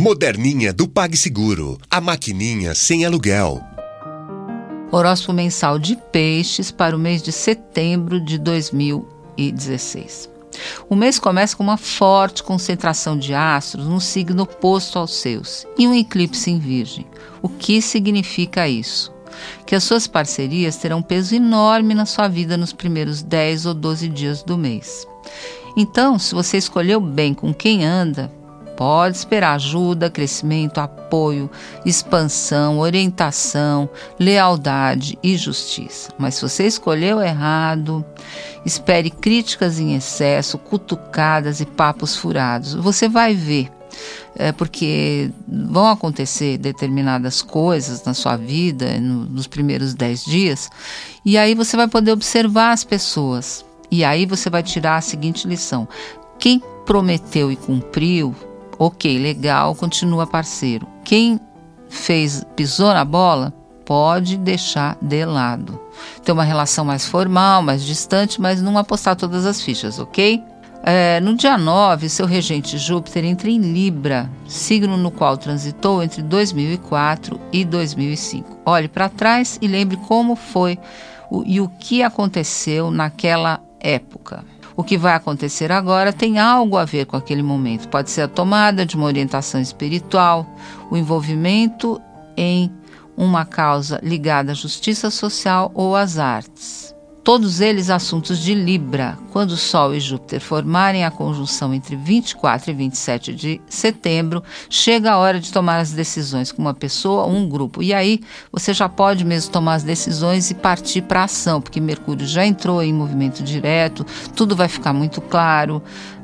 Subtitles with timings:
[0.00, 1.76] Moderninha do PagSeguro.
[1.90, 3.60] A maquininha sem aluguel.
[4.92, 10.30] Horóscopo mensal de peixes para o mês de setembro de 2016.
[10.88, 15.88] O mês começa com uma forte concentração de astros no signo oposto aos seus e
[15.88, 17.04] um eclipse em Virgem.
[17.42, 19.12] O que significa isso?
[19.66, 24.08] Que as suas parcerias terão peso enorme na sua vida nos primeiros 10 ou 12
[24.10, 25.04] dias do mês.
[25.76, 28.37] Então, se você escolheu bem com quem anda,
[28.78, 31.50] pode esperar ajuda, crescimento, apoio,
[31.84, 36.12] expansão, orientação, lealdade e justiça.
[36.16, 38.04] Mas se você escolheu errado,
[38.64, 42.72] espere críticas em excesso, cutucadas e papos furados.
[42.74, 43.68] Você vai ver.
[44.36, 50.70] É porque vão acontecer determinadas coisas na sua vida no, nos primeiros dez dias,
[51.24, 53.64] e aí você vai poder observar as pessoas.
[53.90, 55.88] E aí você vai tirar a seguinte lição:
[56.38, 58.36] quem prometeu e cumpriu
[58.78, 60.86] ok, legal, continua parceiro.
[61.04, 61.40] Quem
[61.88, 63.52] fez, pisou na bola,
[63.84, 65.80] pode deixar de lado.
[66.22, 70.42] Ter uma relação mais formal, mais distante, mas não apostar todas as fichas, ok?
[70.82, 76.22] É, no dia 9, seu regente Júpiter entra em Libra, signo no qual transitou entre
[76.22, 78.58] 2004 e 2005.
[78.64, 80.78] Olhe para trás e lembre como foi
[81.30, 84.44] o, e o que aconteceu naquela época.
[84.78, 87.88] O que vai acontecer agora tem algo a ver com aquele momento.
[87.88, 90.46] Pode ser a tomada de uma orientação espiritual,
[90.88, 92.00] o envolvimento
[92.36, 92.70] em
[93.16, 96.87] uma causa ligada à justiça social ou às artes
[97.28, 102.72] todos eles assuntos de Libra, quando Sol e Júpiter formarem a conjunção entre 24 e
[102.72, 107.46] 27 de setembro, chega a hora de tomar as decisões com uma pessoa ou um
[107.46, 107.82] grupo.
[107.82, 112.26] E aí você já pode mesmo tomar as decisões e partir para ação, porque Mercúrio
[112.26, 115.82] já entrou em movimento direto, tudo vai ficar muito claro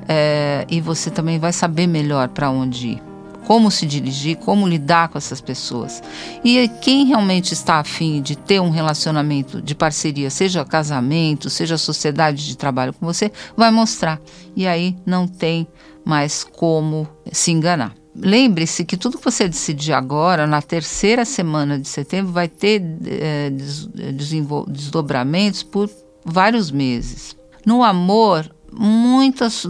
[0.09, 3.14] é, e você também vai saber melhor para onde ir
[3.47, 6.03] como se dirigir, como lidar com essas pessoas.
[6.45, 12.47] E quem realmente está afim de ter um relacionamento de parceria, seja casamento, seja sociedade
[12.47, 14.21] de trabalho com você, vai mostrar.
[14.57, 15.67] E aí não tem
[16.05, 17.95] mais como se enganar.
[18.17, 23.51] Lembre-se que tudo que você decidir agora, na terceira semana de setembro, vai ter é,
[23.51, 25.91] desdobramentos por
[26.25, 27.37] vários meses.
[27.67, 29.67] No amor, muitas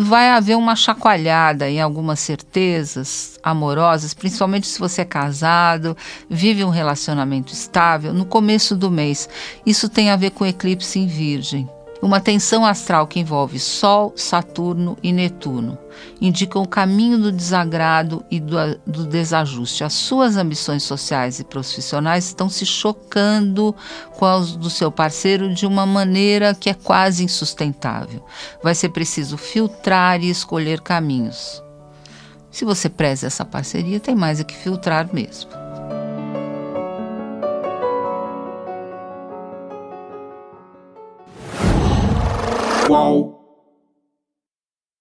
[0.00, 5.96] vai haver uma chacoalhada em algumas certezas amorosas, principalmente se você é casado,
[6.28, 9.28] vive um relacionamento estável no começo do mês.
[9.64, 11.68] Isso tem a ver com eclipse em Virgem.
[12.00, 15.76] Uma tensão astral que envolve Sol, Saturno e Netuno
[16.20, 19.82] indicam o caminho do desagrado e do, do, desajuste.
[19.82, 23.74] As suas ambições sociais e profissionais estão se chocando
[24.16, 28.24] com as do seu parceiro de uma maneira que é quase insustentável.
[28.62, 31.62] Vai ser preciso filtrar e escolher caminhos.
[32.50, 35.50] Se você preza essa parceria, tem mais é que filtrar mesmo.
[42.88, 43.37] Qual?